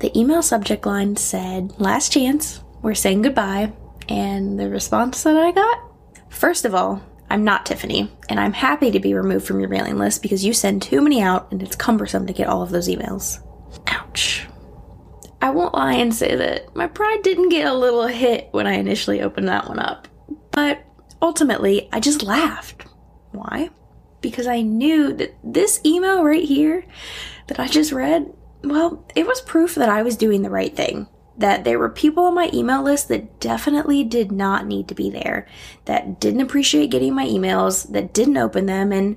The 0.00 0.18
email 0.18 0.42
subject 0.42 0.86
line 0.86 1.16
said, 1.16 1.78
Last 1.78 2.12
chance, 2.12 2.62
we're 2.80 2.94
saying 2.94 3.22
goodbye. 3.22 3.72
And 4.08 4.58
the 4.58 4.68
response 4.68 5.22
that 5.22 5.36
I 5.36 5.52
got? 5.52 5.78
First 6.30 6.64
of 6.64 6.74
all, 6.74 7.02
I'm 7.28 7.44
not 7.44 7.66
Tiffany, 7.66 8.10
and 8.28 8.40
I'm 8.40 8.54
happy 8.54 8.90
to 8.90 8.98
be 8.98 9.14
removed 9.14 9.46
from 9.46 9.60
your 9.60 9.68
mailing 9.68 9.98
list 9.98 10.22
because 10.22 10.44
you 10.44 10.52
send 10.52 10.82
too 10.82 11.00
many 11.00 11.22
out 11.22 11.52
and 11.52 11.62
it's 11.62 11.76
cumbersome 11.76 12.26
to 12.26 12.32
get 12.32 12.48
all 12.48 12.62
of 12.62 12.70
those 12.70 12.88
emails. 12.88 13.40
Ouch. 13.86 14.48
I 15.42 15.50
won't 15.50 15.74
lie 15.74 15.94
and 15.94 16.14
say 16.14 16.34
that 16.34 16.74
my 16.74 16.86
pride 16.86 17.22
didn't 17.22 17.50
get 17.50 17.66
a 17.66 17.74
little 17.74 18.06
hit 18.06 18.48
when 18.52 18.66
I 18.66 18.74
initially 18.74 19.20
opened 19.20 19.48
that 19.48 19.68
one 19.68 19.78
up, 19.78 20.08
but 20.50 20.82
ultimately 21.22 21.88
I 21.92 22.00
just 22.00 22.22
laughed. 22.22 22.86
Why? 23.32 23.70
Because 24.22 24.46
I 24.46 24.62
knew 24.62 25.12
that 25.12 25.36
this 25.44 25.80
email 25.84 26.24
right 26.24 26.44
here 26.44 26.84
that 27.46 27.60
I 27.60 27.68
just 27.68 27.92
read, 27.92 28.32
well, 28.62 29.04
it 29.14 29.26
was 29.26 29.40
proof 29.40 29.74
that 29.74 29.88
I 29.88 30.02
was 30.02 30.16
doing 30.16 30.42
the 30.42 30.50
right 30.50 30.74
thing 30.74 31.08
that 31.40 31.64
there 31.64 31.78
were 31.78 31.88
people 31.88 32.24
on 32.24 32.34
my 32.34 32.50
email 32.52 32.82
list 32.82 33.08
that 33.08 33.40
definitely 33.40 34.04
did 34.04 34.30
not 34.30 34.66
need 34.66 34.86
to 34.86 34.94
be 34.94 35.08
there, 35.08 35.46
that 35.86 36.20
didn't 36.20 36.42
appreciate 36.42 36.90
getting 36.90 37.14
my 37.14 37.24
emails, 37.24 37.90
that 37.92 38.12
didn't 38.12 38.36
open 38.36 38.66
them, 38.66 38.92
and 38.92 39.16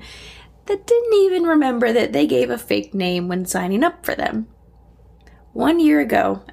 that 0.67 0.87
didn't 0.87 1.13
even 1.15 1.43
remember 1.43 1.91
that 1.91 2.13
they 2.13 2.25
gave 2.25 2.49
a 2.49 2.57
fake 2.57 2.93
name 2.93 3.27
when 3.27 3.45
signing 3.45 3.83
up 3.83 4.05
for 4.05 4.15
them. 4.15 4.47
One 5.51 5.81
year 5.81 5.99
ago, 5.99 6.43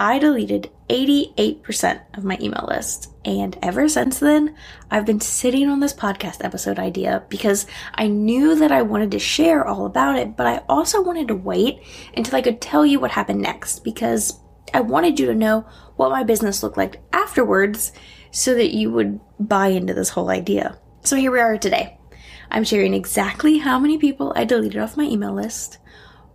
I 0.00 0.18
deleted 0.18 0.70
88% 0.88 2.16
of 2.16 2.24
my 2.24 2.38
email 2.40 2.64
list. 2.66 3.14
And 3.26 3.58
ever 3.60 3.86
since 3.86 4.18
then, 4.18 4.56
I've 4.90 5.04
been 5.04 5.20
sitting 5.20 5.68
on 5.68 5.80
this 5.80 5.92
podcast 5.92 6.42
episode 6.42 6.78
idea 6.78 7.22
because 7.28 7.66
I 7.94 8.06
knew 8.06 8.54
that 8.54 8.72
I 8.72 8.80
wanted 8.80 9.10
to 9.10 9.18
share 9.18 9.62
all 9.62 9.84
about 9.84 10.16
it, 10.18 10.38
but 10.38 10.46
I 10.46 10.62
also 10.70 11.02
wanted 11.02 11.28
to 11.28 11.34
wait 11.34 11.82
until 12.16 12.34
I 12.34 12.40
could 12.40 12.62
tell 12.62 12.86
you 12.86 12.98
what 12.98 13.10
happened 13.10 13.42
next 13.42 13.84
because 13.84 14.40
I 14.72 14.80
wanted 14.80 15.20
you 15.20 15.26
to 15.26 15.34
know 15.34 15.66
what 15.96 16.10
my 16.10 16.24
business 16.24 16.62
looked 16.62 16.78
like 16.78 17.02
afterwards 17.12 17.92
so 18.30 18.54
that 18.54 18.74
you 18.74 18.90
would 18.90 19.20
buy 19.38 19.66
into 19.66 19.92
this 19.92 20.08
whole 20.08 20.30
idea. 20.30 20.78
So 21.02 21.14
here 21.14 21.30
we 21.30 21.40
are 21.40 21.58
today. 21.58 21.98
I'm 22.50 22.64
sharing 22.64 22.94
exactly 22.94 23.58
how 23.58 23.78
many 23.78 23.98
people 23.98 24.32
I 24.34 24.44
deleted 24.44 24.80
off 24.80 24.96
my 24.96 25.04
email 25.04 25.34
list, 25.34 25.76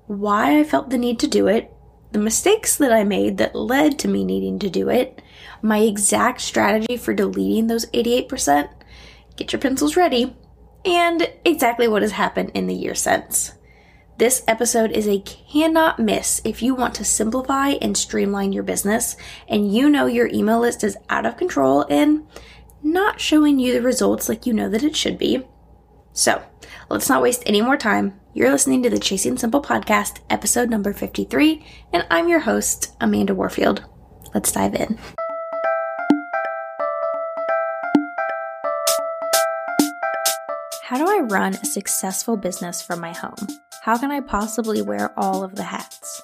why 0.06 0.60
I 0.60 0.64
felt 0.64 0.92
the 0.92 1.00
need 1.00 1.18
to 1.22 1.28
do 1.28 1.48
it, 1.48 1.75
the 2.16 2.22
mistakes 2.22 2.78
that 2.78 2.94
I 2.94 3.04
made 3.04 3.40
that 3.40 3.54
led 3.54 4.00
to 4.00 4.08
me 4.08 4.24
needing 4.24 4.58
to 4.60 4.70
do 4.70 4.88
it, 4.88 5.22
my 5.62 5.80
exact 5.80 6.40
strategy 6.40 6.96
for 6.96 7.14
deleting 7.14 7.68
those 7.68 7.88
88%, 7.88 8.70
get 9.36 9.52
your 9.52 9.60
pencils 9.60 9.98
ready, 9.98 10.34
and 10.86 11.30
exactly 11.44 11.90
what 11.90 12.04
has 12.04 12.14
happened 12.14 12.52
in 12.54 12.68
the 12.68 12.74
year 12.74 12.96
since. 12.96 13.56
This 14.18 14.46
episode 14.48 14.94
is 14.94 15.10
a 15.10 15.20
cannot 15.20 16.00
miss 16.00 16.40
if 16.46 16.62
you 16.62 16.74
want 16.74 16.96
to 16.96 17.04
simplify 17.04 17.72
and 17.82 17.98
streamline 17.98 18.54
your 18.54 18.64
business 18.64 19.18
and 19.50 19.76
you 19.76 19.90
know 19.90 20.06
your 20.06 20.28
email 20.28 20.62
list 20.62 20.86
is 20.86 20.96
out 21.10 21.26
of 21.26 21.36
control 21.36 21.86
and 21.90 22.26
not 22.82 23.20
showing 23.20 23.60
you 23.60 23.74
the 23.74 23.82
results 23.82 24.30
like 24.30 24.46
you 24.46 24.54
know 24.54 24.70
that 24.70 24.84
it 24.84 24.96
should 24.96 25.18
be. 25.18 25.46
So, 26.14 26.42
let's 26.90 27.10
not 27.10 27.22
waste 27.22 27.44
any 27.46 27.62
more 27.62 27.76
time. 27.76 28.18
You're 28.38 28.52
listening 28.52 28.84
to 28.84 28.90
the 28.90 29.00
Chasing 29.00 29.38
Simple 29.38 29.62
podcast, 29.62 30.20
episode 30.30 30.70
number 30.70 30.92
53, 30.92 31.66
and 31.94 32.06
I'm 32.12 32.28
your 32.28 32.42
host, 32.42 32.94
Amanda 33.00 33.34
Warfield. 33.34 33.86
Let's 34.34 34.52
dive 34.52 34.76
in. 34.76 35.00
How 40.84 40.98
do 40.98 41.08
I 41.08 41.22
run 41.30 41.54
a 41.54 41.66
successful 41.66 42.36
business 42.36 42.82
from 42.82 43.00
my 43.00 43.14
home? 43.14 43.38
How 43.84 43.98
can 43.98 44.12
I 44.12 44.20
possibly 44.20 44.82
wear 44.82 45.18
all 45.18 45.42
of 45.42 45.56
the 45.56 45.64
hats? 45.64 46.22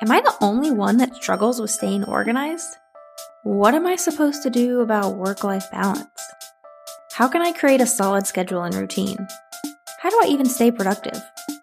Am 0.00 0.12
I 0.12 0.20
the 0.20 0.36
only 0.40 0.70
one 0.70 0.98
that 0.98 1.16
struggles 1.16 1.60
with 1.60 1.72
staying 1.72 2.04
organized? 2.04 2.76
What 3.42 3.74
am 3.74 3.84
I 3.84 3.96
supposed 3.96 4.44
to 4.44 4.50
do 4.50 4.80
about 4.80 5.16
work 5.16 5.42
life 5.42 5.68
balance? 5.72 6.06
How 7.10 7.26
can 7.26 7.42
I 7.42 7.50
create 7.50 7.80
a 7.80 7.86
solid 7.86 8.28
schedule 8.28 8.62
and 8.62 8.76
routine? 8.76 9.26
How 9.98 10.10
do 10.10 10.20
I 10.22 10.28
even 10.28 10.46
stay 10.46 10.70
productive? 10.70 11.20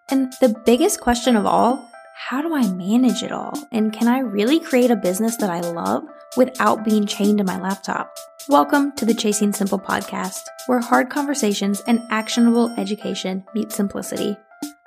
And 0.08 0.32
the 0.40 0.50
biggest 0.68 1.02
question 1.02 1.36
of 1.36 1.48
all, 1.48 1.90
how 2.14 2.40
do 2.40 2.54
I 2.54 2.68
manage 2.68 3.24
it 3.24 3.32
all? 3.32 3.58
And 3.72 3.92
can 3.92 4.08
I 4.08 4.20
really 4.20 4.60
create 4.60 4.92
a 4.92 4.96
business 4.96 5.36
that 5.38 5.50
I 5.50 5.62
love 5.62 6.04
without 6.38 6.86
being 6.86 7.08
chained 7.08 7.40
to 7.40 7.44
my 7.44 7.60
laptop? 7.60 8.16
Welcome 8.48 8.92
to 8.98 9.06
the 9.06 9.16
Chasing 9.16 9.52
Simple 9.52 9.80
podcast, 9.80 10.42
where 10.68 10.80
hard 10.80 11.10
conversations 11.10 11.82
and 11.88 12.04
actionable 12.12 12.70
education 12.78 13.46
meet 13.56 13.72
simplicity. 13.72 14.38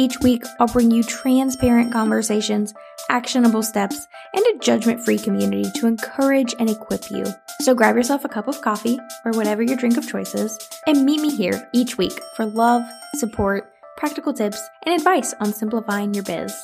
Each 0.00 0.18
week, 0.20 0.44
I'll 0.58 0.66
bring 0.66 0.90
you 0.90 1.02
transparent 1.02 1.92
conversations, 1.92 2.72
actionable 3.10 3.62
steps, 3.62 4.06
and 4.32 4.42
a 4.46 4.58
judgment 4.58 5.04
free 5.04 5.18
community 5.18 5.70
to 5.72 5.86
encourage 5.86 6.54
and 6.58 6.70
equip 6.70 7.10
you. 7.10 7.26
So 7.60 7.74
grab 7.74 7.96
yourself 7.96 8.24
a 8.24 8.28
cup 8.30 8.48
of 8.48 8.62
coffee 8.62 8.98
or 9.26 9.32
whatever 9.32 9.62
your 9.62 9.76
drink 9.76 9.98
of 9.98 10.08
choice 10.08 10.34
is, 10.34 10.58
and 10.86 11.04
meet 11.04 11.20
me 11.20 11.30
here 11.30 11.68
each 11.74 11.98
week 11.98 12.18
for 12.34 12.46
love, 12.46 12.82
support, 13.16 13.70
practical 13.98 14.32
tips, 14.32 14.66
and 14.86 14.94
advice 14.94 15.34
on 15.38 15.52
simplifying 15.52 16.14
your 16.14 16.24
biz. 16.24 16.56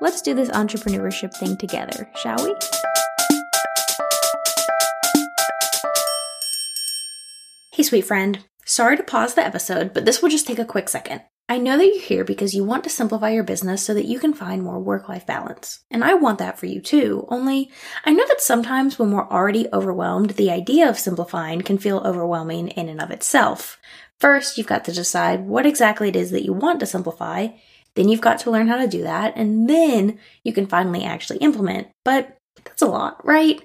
Let's 0.00 0.22
do 0.22 0.32
this 0.32 0.50
entrepreneurship 0.50 1.34
thing 1.34 1.56
together, 1.56 2.08
shall 2.14 2.44
we? 2.44 2.54
Hey, 7.72 7.82
sweet 7.82 8.02
friend. 8.02 8.38
Sorry 8.64 8.96
to 8.96 9.02
pause 9.02 9.34
the 9.34 9.44
episode, 9.44 9.92
but 9.92 10.04
this 10.04 10.22
will 10.22 10.28
just 10.28 10.46
take 10.46 10.60
a 10.60 10.64
quick 10.64 10.88
second. 10.88 11.22
I 11.50 11.56
know 11.56 11.78
that 11.78 11.86
you're 11.86 12.02
here 12.02 12.24
because 12.24 12.54
you 12.54 12.62
want 12.62 12.84
to 12.84 12.90
simplify 12.90 13.30
your 13.30 13.42
business 13.42 13.82
so 13.82 13.94
that 13.94 14.04
you 14.04 14.18
can 14.18 14.34
find 14.34 14.62
more 14.62 14.78
work 14.78 15.08
life 15.08 15.24
balance. 15.24 15.80
And 15.90 16.04
I 16.04 16.12
want 16.12 16.38
that 16.40 16.58
for 16.58 16.66
you 16.66 16.80
too. 16.82 17.26
Only 17.28 17.70
I 18.04 18.12
know 18.12 18.26
that 18.28 18.42
sometimes 18.42 18.98
when 18.98 19.12
we're 19.12 19.26
already 19.26 19.66
overwhelmed, 19.72 20.30
the 20.30 20.50
idea 20.50 20.86
of 20.90 20.98
simplifying 20.98 21.62
can 21.62 21.78
feel 21.78 22.02
overwhelming 22.04 22.68
in 22.68 22.90
and 22.90 23.00
of 23.00 23.10
itself. 23.10 23.80
First, 24.20 24.58
you've 24.58 24.66
got 24.66 24.84
to 24.84 24.92
decide 24.92 25.46
what 25.46 25.64
exactly 25.64 26.10
it 26.10 26.16
is 26.16 26.32
that 26.32 26.44
you 26.44 26.52
want 26.52 26.80
to 26.80 26.86
simplify. 26.86 27.48
Then 27.94 28.10
you've 28.10 28.20
got 28.20 28.40
to 28.40 28.50
learn 28.50 28.68
how 28.68 28.76
to 28.76 28.86
do 28.86 29.04
that. 29.04 29.32
And 29.34 29.70
then 29.70 30.18
you 30.44 30.52
can 30.52 30.66
finally 30.66 31.04
actually 31.04 31.38
implement. 31.38 31.88
But 32.04 32.36
that's 32.62 32.82
a 32.82 32.86
lot, 32.86 33.24
right? 33.24 33.58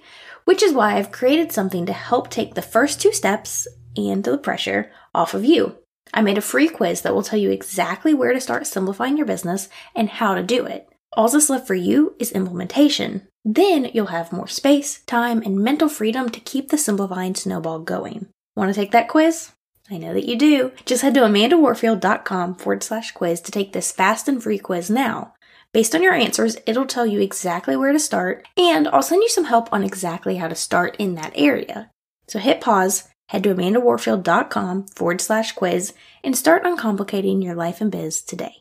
Which 0.45 0.63
is 0.63 0.71
why 0.71 0.95
I've 0.95 1.11
created 1.11 1.51
something 1.51 1.85
to 1.87 1.93
help 1.93 2.29
take 2.29 2.53
the 2.53 2.61
first 2.61 3.01
two 3.01 3.11
steps 3.11 3.67
and 3.97 4.23
the 4.23 4.37
pressure 4.37 4.89
off 5.13 5.33
of 5.33 5.43
you. 5.43 5.77
I 6.13 6.21
made 6.21 6.37
a 6.37 6.41
free 6.41 6.69
quiz 6.69 7.01
that 7.01 7.15
will 7.15 7.23
tell 7.23 7.39
you 7.39 7.49
exactly 7.49 8.13
where 8.13 8.33
to 8.33 8.39
start 8.39 8.67
simplifying 8.67 9.17
your 9.17 9.25
business 9.25 9.67
and 9.95 10.09
how 10.09 10.35
to 10.35 10.43
do 10.43 10.65
it. 10.65 10.87
All 11.13 11.27
that's 11.27 11.49
left 11.49 11.67
for 11.67 11.75
you 11.75 12.15
is 12.19 12.31
implementation. 12.31 13.27
Then 13.43 13.89
you'll 13.93 14.07
have 14.07 14.31
more 14.31 14.47
space, 14.47 15.01
time, 15.01 15.41
and 15.41 15.59
mental 15.59 15.89
freedom 15.89 16.29
to 16.29 16.39
keep 16.39 16.69
the 16.69 16.77
simplifying 16.77 17.35
snowball 17.35 17.79
going. 17.79 18.27
Want 18.55 18.73
to 18.73 18.79
take 18.79 18.91
that 18.91 19.07
quiz? 19.07 19.51
I 19.91 19.97
know 19.97 20.13
that 20.13 20.27
you 20.27 20.37
do. 20.37 20.71
Just 20.85 21.01
head 21.01 21.13
to 21.15 21.21
amandawarfield.com 21.21 22.55
forward 22.55 22.83
slash 22.83 23.11
quiz 23.11 23.41
to 23.41 23.51
take 23.51 23.73
this 23.73 23.91
fast 23.91 24.27
and 24.27 24.41
free 24.41 24.59
quiz 24.59 24.89
now. 24.89 25.33
Based 25.73 25.95
on 25.95 26.03
your 26.03 26.13
answers, 26.13 26.57
it'll 26.67 26.85
tell 26.85 27.05
you 27.05 27.19
exactly 27.19 27.75
where 27.75 27.91
to 27.91 27.99
start, 27.99 28.47
and 28.55 28.87
I'll 28.87 29.01
send 29.01 29.23
you 29.23 29.29
some 29.29 29.45
help 29.45 29.73
on 29.73 29.83
exactly 29.83 30.37
how 30.37 30.47
to 30.47 30.55
start 30.55 30.95
in 30.99 31.15
that 31.15 31.33
area. 31.35 31.89
So 32.27 32.39
hit 32.39 32.61
pause 32.61 33.09
head 33.33 33.43
to 33.43 33.53
amandawarfield.com 33.53 34.85
forward 34.95 35.19
slash 35.19 35.53
quiz 35.53 35.91
and 36.23 36.37
start 36.37 36.63
uncomplicating 36.63 37.43
your 37.43 37.55
life 37.55 37.81
and 37.81 37.91
biz 37.91 38.21
today. 38.21 38.57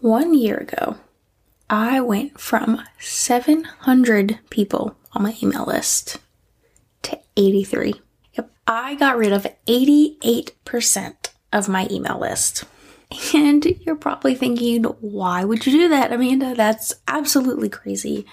One 0.00 0.34
year 0.34 0.58
ago, 0.58 0.98
I 1.70 2.02
went 2.02 2.38
from 2.38 2.82
700 3.00 4.40
people 4.50 4.94
on 5.14 5.22
my 5.22 5.34
email 5.42 5.64
list 5.64 6.18
to 7.02 7.18
83. 7.34 7.94
Yep, 8.34 8.50
I 8.66 8.94
got 8.96 9.16
rid 9.16 9.32
of 9.32 9.46
88% 9.66 11.14
of 11.50 11.68
my 11.70 11.88
email 11.90 12.20
list. 12.20 12.64
And 13.34 13.64
you're 13.80 13.96
probably 13.96 14.34
thinking, 14.34 14.84
why 14.84 15.44
would 15.44 15.66
you 15.66 15.72
do 15.72 15.88
that, 15.88 16.12
Amanda? 16.12 16.54
That's 16.54 16.94
absolutely 17.08 17.70
crazy. 17.70 18.26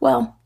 Well, 0.00 0.38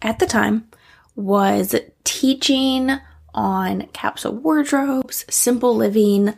at 0.00 0.18
the 0.18 0.26
time, 0.26 0.68
was 1.14 1.74
teaching 2.04 2.90
on 3.34 3.86
capsule 3.92 4.34
wardrobes, 4.34 5.24
simple 5.30 5.74
living, 5.74 6.34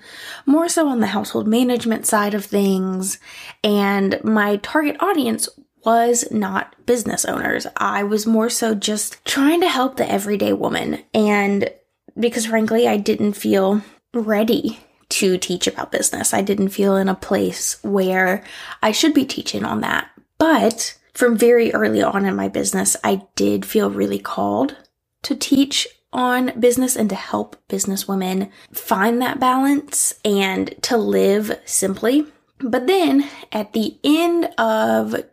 more 0.46 0.68
so 0.68 0.88
on 0.88 1.00
the 1.00 1.08
household 1.08 1.48
management 1.48 2.06
side 2.06 2.34
of 2.34 2.44
things. 2.44 3.18
And 3.62 4.22
my 4.22 4.56
target 4.56 4.96
audience 5.00 5.48
was 5.84 6.24
not 6.30 6.74
business 6.86 7.24
owners. 7.24 7.66
I 7.76 8.04
was 8.04 8.26
more 8.26 8.48
so 8.48 8.74
just 8.74 9.24
trying 9.24 9.60
to 9.60 9.68
help 9.68 9.96
the 9.96 10.10
everyday 10.10 10.52
woman. 10.52 11.02
And 11.12 11.70
because 12.18 12.46
frankly, 12.46 12.88
I 12.88 12.96
didn't 12.96 13.34
feel 13.34 13.82
ready 14.12 14.78
to 15.10 15.36
teach 15.36 15.66
about 15.66 15.92
business. 15.92 16.32
I 16.32 16.42
didn't 16.42 16.70
feel 16.70 16.96
in 16.96 17.08
a 17.08 17.14
place 17.14 17.82
where 17.82 18.42
I 18.82 18.92
should 18.92 19.14
be 19.14 19.24
teaching 19.24 19.64
on 19.64 19.80
that. 19.82 20.08
But 20.38 20.96
from 21.14 21.36
very 21.36 21.72
early 21.72 22.02
on 22.02 22.26
in 22.26 22.36
my 22.36 22.48
business, 22.48 22.96
I 23.02 23.22
did 23.36 23.64
feel 23.64 23.90
really 23.90 24.18
called 24.18 24.76
to 25.22 25.34
teach 25.34 25.88
on 26.12 26.52
business 26.58 26.96
and 26.96 27.08
to 27.08 27.16
help 27.16 27.56
business 27.68 28.06
women 28.06 28.50
find 28.72 29.22
that 29.22 29.40
balance 29.40 30.14
and 30.24 30.74
to 30.82 30.96
live 30.96 31.60
simply. 31.64 32.26
But 32.60 32.86
then 32.86 33.28
at 33.50 33.72
the 33.72 33.98
end 34.04 34.50
of 34.58 35.24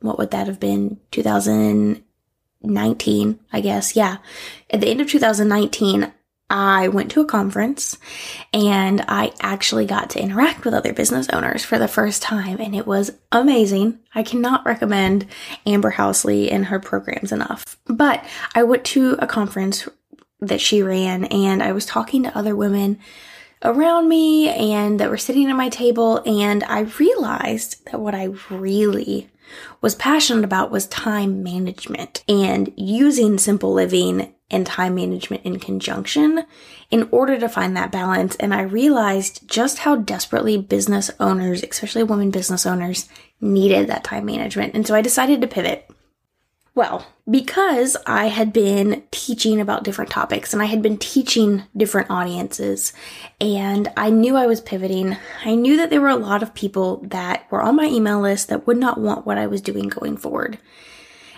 what 0.00 0.18
would 0.18 0.30
that 0.32 0.46
have 0.46 0.60
been? 0.60 1.00
2019, 1.10 3.40
I 3.52 3.60
guess. 3.60 3.96
Yeah. 3.96 4.18
At 4.70 4.82
the 4.82 4.88
end 4.88 5.00
of 5.00 5.08
2019, 5.08 6.12
I 6.50 6.88
went 6.88 7.10
to 7.12 7.20
a 7.20 7.26
conference 7.26 7.98
and 8.52 9.02
I 9.08 9.32
actually 9.40 9.86
got 9.86 10.10
to 10.10 10.22
interact 10.22 10.64
with 10.64 10.74
other 10.74 10.92
business 10.92 11.28
owners 11.30 11.64
for 11.64 11.78
the 11.78 11.88
first 11.88 12.22
time 12.22 12.60
and 12.60 12.74
it 12.74 12.86
was 12.86 13.12
amazing. 13.32 13.98
I 14.14 14.22
cannot 14.22 14.66
recommend 14.66 15.26
Amber 15.66 15.92
Housley 15.92 16.52
and 16.52 16.66
her 16.66 16.78
programs 16.78 17.32
enough. 17.32 17.78
But 17.86 18.24
I 18.54 18.62
went 18.64 18.84
to 18.86 19.16
a 19.18 19.26
conference 19.26 19.88
that 20.40 20.60
she 20.60 20.82
ran 20.82 21.24
and 21.26 21.62
I 21.62 21.72
was 21.72 21.86
talking 21.86 22.22
to 22.24 22.36
other 22.36 22.54
women 22.54 22.98
around 23.62 24.08
me 24.08 24.50
and 24.50 25.00
that 25.00 25.08
were 25.08 25.16
sitting 25.16 25.48
at 25.48 25.56
my 25.56 25.70
table 25.70 26.22
and 26.26 26.62
I 26.64 26.80
realized 26.80 27.86
that 27.86 28.00
what 28.00 28.14
I 28.14 28.24
really 28.50 29.30
was 29.80 29.94
passionate 29.94 30.44
about 30.44 30.70
was 30.70 30.86
time 30.86 31.42
management 31.42 32.22
and 32.28 32.72
using 32.76 33.38
simple 33.38 33.72
living 33.72 34.33
and 34.50 34.66
time 34.66 34.94
management 34.94 35.44
in 35.44 35.58
conjunction 35.58 36.44
in 36.90 37.08
order 37.10 37.38
to 37.38 37.48
find 37.48 37.76
that 37.76 37.90
balance. 37.90 38.36
And 38.36 38.54
I 38.54 38.62
realized 38.62 39.48
just 39.48 39.78
how 39.78 39.96
desperately 39.96 40.58
business 40.58 41.10
owners, 41.18 41.62
especially 41.62 42.02
women 42.02 42.30
business 42.30 42.66
owners, 42.66 43.08
needed 43.40 43.88
that 43.88 44.04
time 44.04 44.26
management. 44.26 44.74
And 44.74 44.86
so 44.86 44.94
I 44.94 45.00
decided 45.00 45.40
to 45.40 45.46
pivot. 45.46 45.90
Well, 46.74 47.06
because 47.30 47.96
I 48.04 48.26
had 48.26 48.52
been 48.52 49.04
teaching 49.12 49.60
about 49.60 49.84
different 49.84 50.10
topics 50.10 50.52
and 50.52 50.60
I 50.60 50.66
had 50.66 50.82
been 50.82 50.98
teaching 50.98 51.62
different 51.76 52.10
audiences 52.10 52.92
and 53.40 53.92
I 53.96 54.10
knew 54.10 54.36
I 54.36 54.46
was 54.46 54.60
pivoting, 54.60 55.16
I 55.44 55.54
knew 55.54 55.76
that 55.76 55.90
there 55.90 56.00
were 56.00 56.08
a 56.08 56.16
lot 56.16 56.42
of 56.42 56.52
people 56.52 56.96
that 57.04 57.46
were 57.50 57.62
on 57.62 57.76
my 57.76 57.84
email 57.84 58.20
list 58.20 58.48
that 58.48 58.66
would 58.66 58.76
not 58.76 58.98
want 58.98 59.24
what 59.24 59.38
I 59.38 59.46
was 59.46 59.60
doing 59.60 59.88
going 59.88 60.16
forward. 60.16 60.58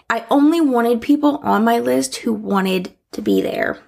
I 0.09 0.25
only 0.31 0.61
wanted 0.61 1.03
people 1.03 1.37
on 1.43 1.65
my 1.65 1.81
list 1.81 2.17
who 2.17 2.33
wanted 2.33 2.95
to 3.17 3.23
be 3.23 3.41
there 3.41 3.79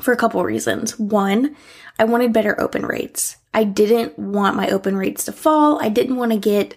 for 0.00 0.12
a 0.12 0.16
couple 0.16 0.42
reasons. 0.44 0.98
One, 0.98 1.56
I 1.98 2.04
wanted 2.04 2.32
better 2.32 2.58
open 2.60 2.86
rates. 2.86 3.36
I 3.52 3.64
didn't 3.64 4.18
want 4.18 4.56
my 4.56 4.68
open 4.68 4.96
rates 4.96 5.24
to 5.26 5.32
fall. 5.32 5.78
I 5.82 5.88
didn't 5.88 6.16
want 6.16 6.32
to 6.32 6.38
get 6.38 6.74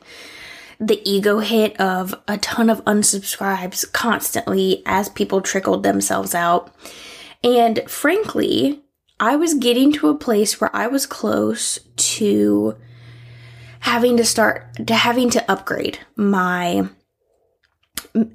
the 0.79 1.01
ego 1.09 1.39
hit 1.39 1.79
of 1.79 2.13
a 2.27 2.37
ton 2.37 2.69
of 2.69 2.83
unsubscribes 2.85 3.89
constantly 3.93 4.83
as 4.85 5.07
people 5.09 5.41
trickled 5.41 5.83
themselves 5.83 6.35
out. 6.35 6.75
And 7.43 7.81
frankly, 7.87 8.81
I 9.19 9.37
was 9.37 9.53
getting 9.53 9.93
to 9.93 10.09
a 10.09 10.17
place 10.17 10.59
where 10.59 10.75
I 10.75 10.87
was 10.87 11.05
close 11.05 11.79
to 11.95 12.75
having 13.81 14.17
to 14.17 14.25
start 14.25 14.75
to 14.87 14.93
having 14.93 15.29
to 15.29 15.51
upgrade 15.51 15.99
my 16.15 16.89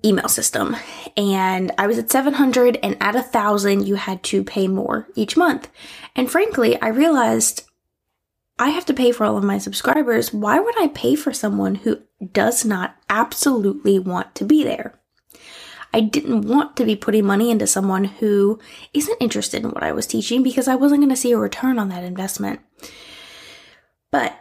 email 0.05 0.29
system 0.29 0.77
and 1.17 1.73
I 1.79 1.87
was 1.87 1.99
at 1.99 2.11
700 2.11 2.79
and 2.83 2.97
at 3.01 3.17
a 3.17 3.23
thousand 3.23 3.87
you 3.87 3.95
had 3.95 4.23
to 4.25 4.45
pay 4.45 4.69
more 4.69 5.09
each 5.15 5.37
month. 5.37 5.69
And 6.15 6.31
frankly, 6.31 6.81
I 6.81 6.89
realized 6.89 7.65
I 8.59 8.71
have 8.71 8.85
to 8.87 8.95
pay 8.95 9.11
for 9.11 9.25
all 9.25 9.39
of 9.39 9.45
my 9.45 9.57
subscribers. 9.57 10.35
Why 10.35 10.61
would 10.61 10.81
I 10.81 10.89
pay 10.89 11.15
for 11.15 11.33
someone 11.33 11.77
who 11.77 12.01
does 12.33 12.65
not 12.65 12.97
absolutely 13.09 13.99
want 13.99 14.35
to 14.35 14.45
be 14.45 14.63
there? 14.63 15.01
I 15.93 16.01
didn't 16.01 16.43
want 16.43 16.77
to 16.77 16.85
be 16.85 16.95
putting 16.95 17.25
money 17.25 17.51
into 17.51 17.67
someone 17.67 18.05
who 18.05 18.59
isn't 18.93 19.17
interested 19.21 19.65
in 19.65 19.71
what 19.71 19.83
I 19.83 19.93
was 19.93 20.07
teaching 20.07 20.43
because 20.43 20.69
I 20.69 20.77
wasn't 20.77 21.01
going 21.01 21.11
to 21.11 21.17
see 21.17 21.33
a 21.33 21.39
return 21.39 21.79
on 21.79 21.89
that 21.89 22.05
investment. 22.05 22.61
But 24.11 24.40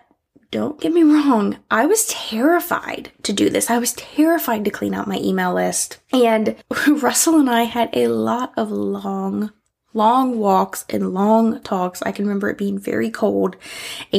don't 0.51 0.79
get 0.79 0.91
me 0.91 1.03
wrong, 1.03 1.57
I 1.69 1.85
was 1.85 2.07
terrified 2.07 3.11
to 3.23 3.33
do 3.33 3.49
this. 3.49 3.69
I 3.69 3.77
was 3.77 3.93
terrified 3.93 4.65
to 4.65 4.71
clean 4.71 4.93
out 4.93 5.07
my 5.07 5.17
email 5.17 5.53
list. 5.53 5.99
And 6.11 6.55
Russell 6.87 7.39
and 7.39 7.49
I 7.49 7.63
had 7.63 7.89
a 7.93 8.07
lot 8.07 8.53
of 8.57 8.71
long 8.71 9.51
long 9.93 10.37
walks 10.37 10.85
and 10.89 11.13
long 11.13 11.59
talks. 11.61 12.01
I 12.03 12.11
can 12.11 12.25
remember 12.25 12.49
it 12.49 12.57
being 12.57 12.77
very 12.77 13.09
cold. 13.09 13.55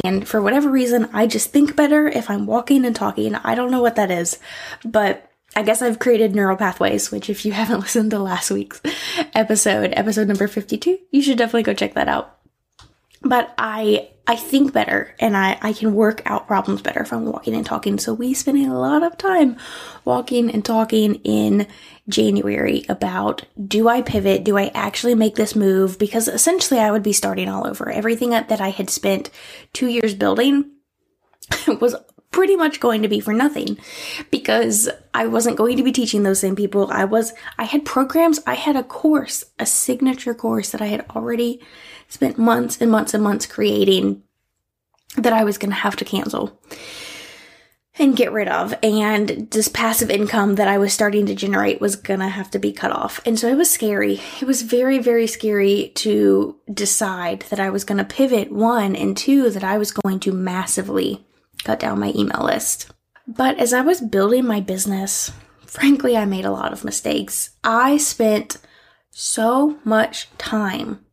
And 0.05 0.27
for 0.27 0.43
whatever 0.43 0.69
reason, 0.69 1.09
I 1.13 1.27
just 1.27 1.53
think 1.53 1.77
better 1.77 2.09
if 2.09 2.29
I'm 2.29 2.47
walking 2.47 2.85
and 2.85 2.95
talking. 2.95 3.35
I 3.37 3.55
don't 3.55 3.71
know 3.71 3.81
what 3.81 3.97
that 3.97 4.11
is, 4.11 4.39
but 4.85 5.31
I 5.55 5.63
guess 5.63 5.83
I've 5.83 5.99
created 5.99 6.35
neural 6.35 6.57
pathways, 6.57 7.11
which 7.11 7.31
if 7.31 7.45
you 7.45 7.53
haven't 7.61 7.81
listened 7.81 8.11
to 8.13 8.19
last 8.19 8.51
week's 8.51 8.81
episode, 9.35 9.93
episode 9.97 10.29
number 10.29 10.49
52, 10.49 10.99
you 11.11 11.23
should 11.23 11.39
definitely 11.39 11.63
go 11.63 11.75
check 11.75 11.95
that 11.95 12.09
out. 12.09 12.40
But 13.23 13.53
I 13.59 14.09
I 14.27 14.37
think 14.37 14.73
better 14.73 15.15
and 15.19 15.37
I, 15.37 15.59
I 15.61 15.73
can 15.73 15.93
work 15.93 16.23
out 16.25 16.47
problems 16.47 16.83
better 16.83 17.01
if 17.01 17.13
I'm 17.13 17.25
walking 17.27 17.53
and 17.53 17.67
talking. 17.67 17.99
So 17.99 18.15
we 18.15 18.33
spent 18.33 18.59
a 18.59 18.73
lot 18.73 19.03
of 19.03 19.19
time 19.19 19.57
walking 20.05 20.51
and 20.53 20.65
talking 20.65 21.17
in 21.17 21.67
January 22.09 22.85
about 22.89 23.45
do 23.67 23.89
I 23.89 24.03
pivot? 24.03 24.45
Do 24.45 24.57
I 24.57 24.71
actually 24.73 25.17
make 25.17 25.35
this 25.35 25.57
move? 25.57 25.99
Because 25.99 26.29
essentially 26.29 26.79
I 26.79 26.93
would 26.93 27.03
be 27.03 27.13
starting 27.13 27.49
all 27.49 27.67
over. 27.67 27.91
Everything 27.91 28.31
that 28.31 28.61
I 28.61 28.71
had 28.71 28.89
spent 28.89 29.31
two 29.73 29.89
years 29.89 30.15
building 30.15 30.71
was 31.81 31.97
pretty 32.31 32.57
much 32.57 32.81
going 32.81 33.03
to 33.03 33.09
be 33.09 33.21
for 33.21 33.33
nothing 33.33 33.79
because 34.31 34.89
I 35.13 35.27
wasn't 35.27 35.57
going 35.57 35.77
to 35.77 35.83
be 35.83 35.93
teaching 35.93 36.23
those 36.23 36.41
same 36.41 36.57
people. 36.57 36.91
I 36.91 37.05
was, 37.05 37.33
I 37.59 37.65
had 37.65 37.85
programs, 37.85 38.41
I 38.47 38.55
had 38.55 38.77
a 38.77 38.85
course, 38.85 39.45
a 39.59 39.67
signature 39.67 40.35
course 40.35 40.71
that 40.71 40.83
I 40.83 40.87
had 40.87 41.05
already 41.11 41.61
spent 42.09 42.39
months 42.39 42.81
and 42.81 42.91
months 42.91 43.15
and 43.15 43.23
months 43.23 43.47
creating 43.47 44.23
that 45.17 45.33
I 45.33 45.45
was 45.45 45.59
going 45.59 45.71
to 45.71 45.77
have 45.77 45.97
to 45.97 46.05
cancel 46.05 46.61
and 47.99 48.17
get 48.17 48.33
rid 48.33 48.49
of. 48.49 48.75
And 48.83 49.49
this 49.51 49.69
passive 49.69 50.09
income 50.09 50.55
that 50.55 50.69
I 50.69 50.79
was 50.79 50.93
starting 50.93 51.27
to 51.27 51.35
generate 51.35 51.81
was 51.81 51.97
going 51.97 52.21
to 52.21 52.29
have 52.29 52.51
to 52.53 52.59
be 52.59 52.73
cut 52.73 52.93
off. 52.93 53.21
And 53.27 53.39
so 53.39 53.49
it 53.49 53.57
was 53.57 53.71
scary. 53.71 54.21
It 54.41 54.47
was 54.47 54.63
very, 54.63 54.99
very 54.99 55.27
scary 55.27 55.91
to 55.97 56.57
decide 56.73 57.41
that 57.51 57.61
I 57.61 57.71
was 57.71 57.85
going 57.85 57.99
to 57.99 58.05
pivot 58.05 58.53
one 58.53 58.95
and 58.95 59.17
two, 59.17 59.51
that 59.51 59.65
I 59.65 59.79
was 59.79 59.91
going 59.91 60.21
to 60.21 60.33
massively 60.33 61.27
cut 61.65 61.81
down 61.81 62.01
my 62.01 62.13
email 62.15 62.45
list. 62.45 62.91
But 63.27 63.59
as 63.59 63.73
I 63.73 63.81
was 63.81 64.01
building 64.01 64.47
my 64.47 64.61
business, 64.61 65.33
frankly, 65.67 66.17
I 66.17 66.25
made 66.25 66.45
a 66.45 66.51
lot 66.51 66.73
of 66.73 66.85
mistakes. 66.85 67.51
I 67.63 67.97
spent 67.97 68.59
so 69.11 69.79
much 69.85 70.29
time 70.39 71.05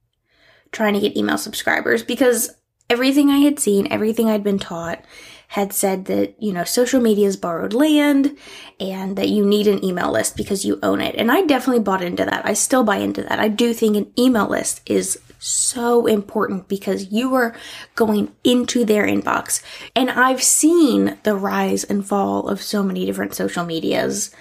trying 0.72 0.94
to 0.94 1.00
get 1.00 1.16
email 1.16 1.38
subscribers 1.38 2.04
because 2.04 2.56
everything 2.90 3.30
I 3.30 3.38
had 3.40 3.60
seen, 3.60 3.88
everything 3.92 4.30
I'd 4.30 4.44
been 4.44 4.60
taught, 4.60 5.04
had 5.50 5.72
said 5.72 6.06
that, 6.06 6.36
you 6.42 6.52
know, 6.52 6.64
social 6.64 7.00
media 7.00 7.28
is 7.28 7.38
borrowed 7.38 7.74
land 7.74 8.38
and 8.80 9.16
that 9.16 9.30
you 9.30 9.46
need 9.46 9.68
an 9.68 9.84
email 9.84 10.12
list 10.12 10.36
because 10.36 10.66
you 10.66 10.78
own 10.84 11.00
it. 11.00 11.16
And 11.16 11.32
I 11.32 11.44
definitely 11.44 11.84
bought 11.84 12.04
into 12.04 12.26
that. 12.26 12.46
I 12.46 12.54
still 12.54 12.84
buy 12.84 12.98
into 12.98 13.24
that. 13.24 13.40
I 13.40 13.48
do 13.48 13.74
think 13.74 13.96
an 13.96 14.12
email 14.20 14.48
list 14.48 14.82
is 14.86 15.20
so 15.40 16.06
important 16.06 16.68
because 16.68 17.12
you 17.12 17.34
are 17.36 17.56
going 17.96 18.34
into 18.44 18.86
their 18.86 19.06
inbox. 19.06 19.62
And 19.96 20.10
I've 20.10 20.44
seen 20.44 21.18
the 21.24 21.36
rise 21.36 21.84
and 21.84 22.06
fall 22.06 22.48
of 22.48 22.62
so 22.62 22.84
many 22.84 23.06
different 23.06 23.36
social 23.36 23.66
medias. 23.66 24.32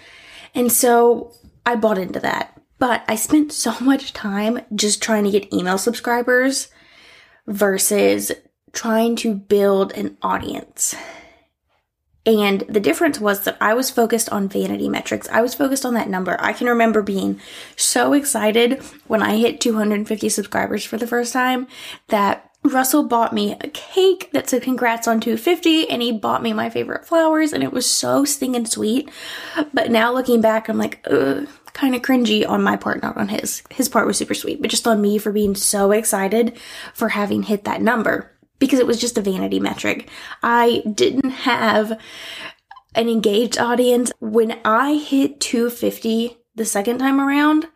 And 0.54 0.72
so 0.72 1.32
I 1.64 1.76
bought 1.76 1.98
into 1.98 2.20
that. 2.20 2.60
But 2.78 3.04
I 3.08 3.16
spent 3.16 3.52
so 3.52 3.78
much 3.80 4.12
time 4.12 4.60
just 4.74 5.02
trying 5.02 5.24
to 5.24 5.30
get 5.30 5.52
email 5.52 5.78
subscribers 5.78 6.68
versus 7.46 8.32
trying 8.72 9.16
to 9.16 9.34
build 9.34 9.92
an 9.92 10.18
audience. 10.22 10.94
And 12.26 12.62
the 12.62 12.80
difference 12.80 13.21
was 13.21 13.42
that 13.42 13.56
I 13.61 13.73
was 13.75 13.88
focused 13.88 14.28
on 14.30 14.49
vanity 14.49 14.88
metrics. 14.88 15.28
I 15.28 15.40
was 15.40 15.54
focused 15.54 15.87
on 15.87 15.95
that 15.95 16.09
number. 16.09 16.37
I 16.40 16.52
can 16.52 16.66
remember 16.66 17.00
being 17.00 17.40
so 17.76 18.12
excited 18.12 18.83
when 19.06 19.23
I 19.23 19.37
hit 19.37 19.61
250 19.61 20.28
subscribers 20.28 20.85
for 20.85 20.97
the 20.97 21.06
first 21.06 21.33
time 21.33 21.68
that 22.09 22.50
Russell 22.64 23.04
bought 23.04 23.33
me 23.33 23.52
a 23.61 23.68
cake 23.68 24.30
that 24.33 24.50
said 24.50 24.62
congrats 24.62 25.06
on 25.06 25.21
250 25.21 25.88
and 25.88 26.02
he 26.02 26.11
bought 26.11 26.42
me 26.42 26.52
my 26.52 26.68
favorite 26.68 27.06
flowers 27.06 27.52
and 27.52 27.62
it 27.62 27.73
was 27.73 27.88
so 27.88 28.25
stinging 28.25 28.66
sweet. 28.66 29.09
But 29.73 29.92
now 29.92 30.12
looking 30.12 30.40
back, 30.40 30.68
I'm 30.68 30.78
like, 30.78 31.00
kind 31.04 31.95
of 31.95 32.02
cringy 32.02 32.49
on 32.49 32.62
my 32.62 32.75
part, 32.75 33.02
not 33.02 33.16
on 33.16 33.28
his. 33.28 33.62
His 33.71 33.88
part 33.88 34.06
was 34.06 34.16
super 34.16 34.35
sweet, 34.35 34.61
but 34.61 34.71
just 34.71 34.88
on 34.88 35.00
me 35.00 35.18
for 35.18 35.30
being 35.30 35.54
so 35.54 35.92
excited 35.92 36.59
for 36.92 37.11
having 37.11 37.45
hit 37.45 37.64
that 37.64 37.83
number 37.83 38.33
because 38.58 38.78
it 38.78 38.86
was 38.86 39.00
just 39.00 39.18
a 39.18 39.22
vanity 39.22 39.60
metric. 39.60 40.08
I 40.42 40.82
didn't 40.92 41.30
have 41.30 42.00
an 42.94 43.08
engaged 43.08 43.58
audience. 43.58 44.12
When 44.20 44.58
I 44.64 44.94
hit 44.94 45.40
250 45.40 46.38
the 46.54 46.64
second 46.64 46.98
time 46.98 47.20
around, 47.20 47.66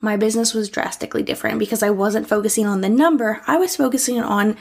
my 0.00 0.16
business 0.16 0.54
was 0.54 0.68
drastically 0.68 1.22
different 1.22 1.58
because 1.58 1.82
I 1.82 1.90
wasn't 1.90 2.28
focusing 2.28 2.66
on 2.66 2.80
the 2.80 2.88
number. 2.88 3.42
I 3.46 3.56
was 3.58 3.76
focusing 3.76 4.20
on 4.20 4.56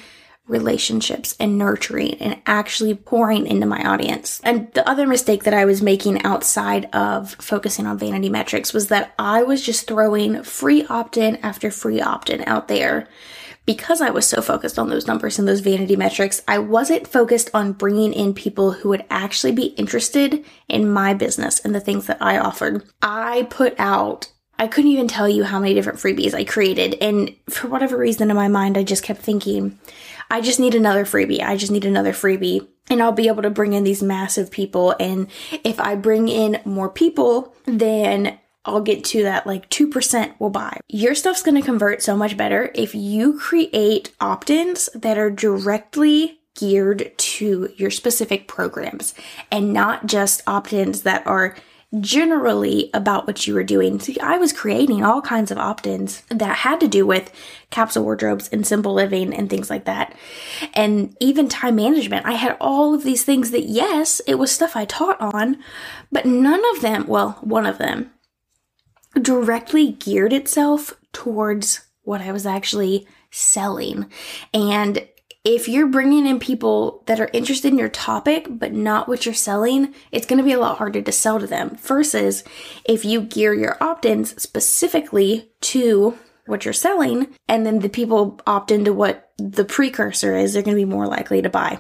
relationships 0.48 1.36
and 1.40 1.58
nurturing 1.58 2.14
and 2.16 2.40
actually 2.46 2.94
pouring 2.94 3.48
into 3.48 3.66
my 3.66 3.82
audience. 3.84 4.40
And 4.44 4.72
the 4.74 4.88
other 4.88 5.08
mistake 5.08 5.44
that 5.44 5.56
I 5.56 5.66
was 5.66 5.82
making 5.82 6.24
outside 6.24 6.86
of 6.94 7.34
focusing 7.36 7.88
on 7.88 7.98
vanity 7.98 8.30
metrics 8.30 8.72
was 8.72 8.90
that 8.90 9.14
I 9.18 9.42
was 9.44 9.62
just 9.62 9.88
throwing 9.88 10.44
free 10.44 10.86
opt 10.86 11.18
in 11.18 11.38
after 11.38 11.72
free 11.72 12.00
opt 12.00 12.30
in 12.30 12.44
out 12.44 12.68
there. 12.68 13.08
Because 13.66 14.00
I 14.00 14.12
was 14.12 14.28
so 14.28 14.42
focused 14.42 14.78
on 14.78 14.90
those 14.90 15.08
numbers 15.08 15.40
and 15.40 15.48
those 15.48 15.62
vanity 15.62 15.96
metrics, 15.96 16.42
I 16.48 16.60
wasn't 16.60 17.08
focused 17.08 17.50
on 17.54 17.74
bringing 17.74 18.14
in 18.14 18.34
people 18.34 18.74
who 18.74 18.90
would 18.90 19.06
actually 19.10 19.54
be 19.54 19.68
interested 19.78 20.46
in 20.68 20.92
my 20.92 21.14
business 21.14 21.60
and 21.60 21.74
the 21.74 21.80
things 21.80 22.06
that 22.06 22.22
I 22.22 22.38
offered. 22.38 22.84
I 23.02 23.48
put 23.50 23.74
out 23.80 24.32
I 24.58 24.68
couldn't 24.68 24.92
even 24.92 25.08
tell 25.08 25.28
you 25.28 25.44
how 25.44 25.60
many 25.60 25.74
different 25.74 26.00
freebies 26.00 26.34
I 26.34 26.46
created. 26.46 26.96
And 27.02 27.36
for 27.50 27.68
whatever 27.68 27.98
reason 27.98 28.30
in 28.30 28.36
my 28.36 28.48
mind, 28.48 28.78
I 28.78 28.84
just 28.84 29.04
kept 29.04 29.22
thinking, 29.22 29.78
I 30.32 30.42
just 30.42 30.60
need 30.60 30.76
another 30.76 31.06
freebie. 31.06 31.42
I 31.42 31.58
just 31.58 31.72
need 31.72 31.86
another 31.86 32.14
freebie. 32.14 32.66
And 32.90 33.02
I'll 33.02 33.12
be 33.12 33.28
able 33.28 33.42
to 33.42 33.50
bring 33.50 33.74
in 33.74 33.84
these 33.84 34.02
massive 34.02 34.52
people. 34.52 34.96
And 35.00 35.28
if 35.64 35.80
I 35.80 35.96
bring 35.96 36.30
in 36.30 36.62
more 36.64 36.90
people, 36.90 37.54
then 37.66 38.40
I'll 38.66 38.82
get 38.82 39.04
to 39.06 39.24
that 39.24 39.48
like 39.48 39.70
2% 39.70 40.40
will 40.40 40.50
buy. 40.50 40.80
Your 40.90 41.16
stuff's 41.16 41.44
going 41.44 41.56
to 41.56 41.62
convert 41.62 42.02
so 42.02 42.18
much 42.18 42.36
better 42.36 42.72
if 42.76 42.94
you 42.96 43.40
create 43.40 44.14
opt 44.20 44.50
ins 44.50 44.90
that 44.94 45.18
are 45.18 45.32
directly 45.32 46.40
geared 46.56 47.12
to 47.18 47.70
your 47.76 47.92
specific 47.92 48.48
programs 48.48 49.14
and 49.52 49.74
not 49.74 50.06
just 50.06 50.42
opt 50.48 50.74
ins 50.74 51.02
that 51.04 51.26
are 51.28 51.56
generally 52.00 52.90
about 52.94 53.28
what 53.28 53.46
you 53.46 53.54
were 53.54 53.64
doing. 53.64 54.00
See, 54.00 54.20
I 54.20 54.38
was 54.38 54.52
creating 54.52 55.04
all 55.04 55.22
kinds 55.22 55.52
of 55.52 55.58
opt 55.58 55.88
ins 55.88 56.22
that 56.30 56.58
had 56.58 56.80
to 56.82 56.88
do 56.88 57.06
with 57.06 57.32
capsule 57.70 58.04
wardrobes 58.04 58.50
and 58.50 58.66
simple 58.66 58.94
living 58.94 59.34
and 59.34 59.50
things 59.50 59.70
like 59.70 59.86
that. 59.86 60.16
And 60.74 61.16
even 61.20 61.48
time 61.48 61.76
management. 61.76 62.26
I 62.26 62.34
had 62.34 62.58
all 62.60 62.94
of 62.94 63.04
these 63.04 63.24
things 63.24 63.52
that, 63.52 63.66
yes, 63.66 64.20
it 64.28 64.36
was 64.36 64.52
stuff 64.52 64.76
I 64.76 64.86
taught 64.86 65.20
on, 65.22 65.58
but 66.12 66.26
none 66.26 66.62
of 66.76 66.82
them, 66.82 67.08
well, 67.08 67.38
one 67.42 67.66
of 67.66 67.78
them, 67.78 68.12
directly 69.22 69.94
geared 69.94 70.34
itself 70.34 70.94
towards 71.14 71.82
what 72.04 72.22
I 72.22 72.32
was 72.32 72.46
actually 72.46 73.08
selling. 73.32 74.12
And 74.54 75.08
if 75.44 75.68
you're 75.68 75.88
bringing 75.88 76.26
in 76.26 76.40
people 76.40 77.04
that 77.06 77.20
are 77.20 77.30
interested 77.32 77.72
in 77.72 77.78
your 77.78 77.90
topic 77.90 78.48
but 78.50 78.74
not 78.74 79.08
what 79.08 79.26
you're 79.26 79.36
selling, 79.36 79.94
it's 80.12 80.26
going 80.26 80.40
to 80.40 80.44
be 80.44 80.54
a 80.54 80.60
lot 80.60 80.78
harder 80.78 81.02
to 81.02 81.12
sell 81.12 81.40
to 81.40 81.48
them 81.48 81.78
versus 81.78 82.44
if 82.84 83.06
you 83.06 83.22
gear 83.22 83.54
your 83.54 83.78
opt-ins 83.82 84.42
specifically 84.42 85.52
to 85.62 86.18
what 86.48 86.66
you're 86.66 86.74
selling 86.74 87.28
and 87.48 87.66
then 87.66 87.80
the 87.80 87.90
people 87.90 88.40
opt 88.48 88.72
into 88.72 88.94
what 88.94 89.32
the 89.38 89.66
precursor 89.66 90.36
is, 90.36 90.54
they're 90.54 90.64
going 90.64 90.76
to 90.76 90.82
be 90.82 90.86
more 90.86 91.08
likely 91.08 91.42
to 91.42 91.50
buy. 91.50 91.80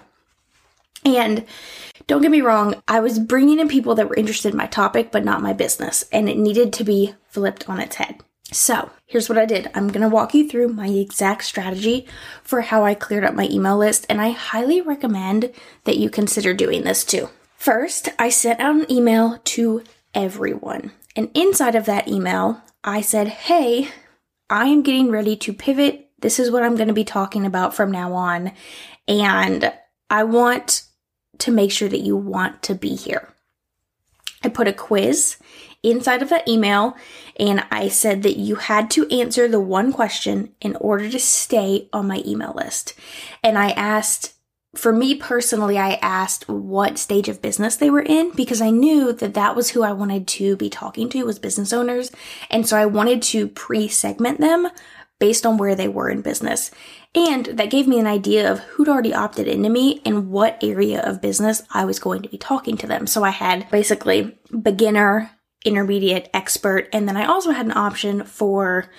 And 1.04 1.46
don't 2.08 2.22
get 2.22 2.32
me 2.32 2.42
wrong, 2.42 2.82
I 2.88 3.00
was 3.00 3.20
bringing 3.20 3.60
in 3.60 3.68
people 3.68 3.96
that 3.96 4.10
were 4.10 4.16
interested 4.16 4.52
in 4.52 4.58
my 4.58 4.68
topic 4.68 5.12
but 5.12 5.26
not 5.26 5.42
my 5.42 5.54
business 5.54 6.06
and 6.12 6.30
it 6.30 6.38
needed 6.38 6.74
to 6.74 6.84
be 6.84 7.16
flipped 7.28 7.70
on 7.70 7.80
its 7.80 7.96
head. 7.96 8.22
So 8.52 8.92
here's 9.06 9.28
what 9.28 9.38
I 9.38 9.46
did. 9.46 9.70
I'm 9.74 9.88
going 9.88 10.02
to 10.02 10.14
walk 10.14 10.34
you 10.34 10.48
through 10.48 10.70
my 10.70 10.88
exact 10.88 11.44
strategy 11.44 12.06
for 12.44 12.62
how 12.62 12.86
I 12.86 12.94
cleared 12.94 13.24
up 13.24 13.34
my 13.34 13.48
email 13.50 13.78
list, 13.78 14.06
and 14.08 14.22
I 14.22 14.30
highly 14.30 14.82
recommend 14.82 15.52
that 15.86 15.98
you 15.98 16.10
consider 16.10 16.54
doing 16.54 16.84
this 16.84 17.04
too. 17.04 17.30
First, 17.58 18.10
I 18.20 18.30
sent 18.30 18.60
out 18.60 18.76
an 18.76 18.92
email 18.92 19.40
to 19.44 19.84
everyone. 20.14 20.92
And 21.16 21.32
inside 21.34 21.76
of 21.76 21.86
that 21.86 22.08
email, 22.08 22.62
I 22.84 23.02
said, 23.02 23.28
Hey, 23.28 23.90
I 24.50 24.68
am 24.68 24.84
getting 24.84 25.10
ready 25.10 25.36
to 25.38 25.54
pivot. 25.54 26.10
This 26.20 26.40
is 26.40 26.52
what 26.52 26.64
I'm 26.64 26.76
going 26.76 26.88
to 26.88 26.94
be 26.94 27.04
talking 27.04 27.46
about 27.46 27.74
from 27.74 27.92
now 27.92 28.14
on. 28.14 28.52
And 29.08 29.74
I 30.10 30.24
want 30.24 30.85
to 31.40 31.52
make 31.52 31.72
sure 31.72 31.90
that 31.90 32.02
you 32.02 32.16
want 32.16 32.62
to 32.64 32.76
be 32.76 32.96
here. 32.96 33.30
I 34.44 34.50
put 34.50 34.68
a 34.68 34.74
quiz 34.74 35.38
inside 35.82 36.22
of 36.22 36.30
that 36.30 36.48
email 36.48 36.96
and 37.40 37.64
I 37.72 37.88
said 37.88 38.24
that 38.24 38.38
you 38.38 38.56
had 38.56 38.90
to 38.92 39.08
answer 39.10 39.48
the 39.48 39.60
one 39.60 39.92
question 39.92 40.54
in 40.62 40.76
order 40.78 41.10
to 41.10 41.20
stay 41.20 41.90
on 41.94 42.08
my 42.08 42.24
email 42.26 42.54
list. 42.56 42.94
And 43.44 43.58
I 43.58 43.72
asked, 43.72 44.34
for 44.76 44.92
me 44.92 45.16
personally, 45.16 45.78
I 45.78 45.94
asked 46.02 46.50
what 46.50 46.98
stage 46.98 47.30
of 47.30 47.42
business 47.42 47.76
they 47.76 47.90
were 47.90 48.02
in 48.02 48.32
because 48.32 48.62
I 48.62 48.72
knew 48.72 49.14
that 49.14 49.34
that 49.34 49.56
was 49.56 49.70
who 49.70 49.84
I 49.84 49.94
wanted 49.94 50.28
to 50.28 50.56
be 50.58 50.70
talking 50.70 51.10
to 51.10 51.24
was 51.24 51.40
business 51.40 51.74
owners. 51.74 52.12
And 52.50 52.68
so 52.68 52.78
I 52.78 52.86
wanted 52.86 53.22
to 53.24 53.48
pre-segment 53.48 54.40
them 54.40 54.68
based 55.20 55.46
on 55.46 55.58
where 55.58 55.76
they 55.76 55.88
were 55.88 56.10
in 56.10 56.22
business. 56.22 56.72
And 57.14 57.46
that 57.46 57.70
gave 57.70 57.88
me 57.88 58.00
an 58.00 58.08
idea 58.08 58.52
of 58.52 58.60
who'd 58.60 58.90
already 58.90 59.14
opted 59.14 59.48
into 59.48 59.70
me 59.70 60.02
and 60.06 60.30
what 60.30 60.62
area 60.62 61.02
of 61.02 61.22
business 61.22 61.64
I 61.74 61.86
was 61.86 62.00
going 62.00 62.22
to 62.24 62.30
be 62.30 62.38
talking 62.38 62.76
to 62.78 62.88
them. 62.88 63.08
So 63.08 63.24
I 63.24 63.30
had 63.30 63.70
basically 63.72 64.38
beginner, 64.62 65.32
intermediate, 65.64 66.30
expert, 66.34 66.90
and 66.92 67.08
then 67.08 67.16
I 67.16 67.26
also 67.26 67.52
had 67.52 67.66
an 67.66 67.78
option 67.78 68.24
for 68.26 68.90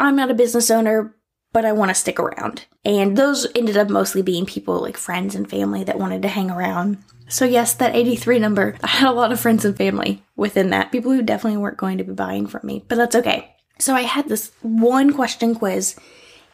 I'm 0.00 0.16
not 0.16 0.30
a 0.30 0.34
business 0.34 0.70
owner, 0.70 1.14
but 1.52 1.64
I 1.64 1.72
want 1.72 1.90
to 1.90 1.94
stick 1.94 2.18
around. 2.18 2.66
And 2.84 3.16
those 3.16 3.46
ended 3.54 3.76
up 3.76 3.88
mostly 3.88 4.22
being 4.22 4.44
people 4.44 4.80
like 4.80 4.96
friends 4.96 5.36
and 5.36 5.48
family 5.48 5.84
that 5.84 5.98
wanted 5.98 6.22
to 6.22 6.28
hang 6.28 6.50
around. 6.50 6.98
So, 7.28 7.44
yes, 7.44 7.74
that 7.74 7.94
83 7.94 8.40
number, 8.40 8.76
I 8.82 8.88
had 8.88 9.08
a 9.08 9.12
lot 9.12 9.32
of 9.32 9.40
friends 9.40 9.64
and 9.64 9.76
family 9.76 10.24
within 10.36 10.70
that, 10.70 10.90
people 10.90 11.12
who 11.12 11.22
definitely 11.22 11.58
weren't 11.58 11.78
going 11.78 11.98
to 11.98 12.04
be 12.04 12.12
buying 12.12 12.48
from 12.48 12.66
me, 12.66 12.84
but 12.88 12.96
that's 12.96 13.14
okay. 13.14 13.53
So, 13.78 13.94
I 13.94 14.02
had 14.02 14.28
this 14.28 14.52
one 14.62 15.12
question 15.12 15.54
quiz 15.54 15.96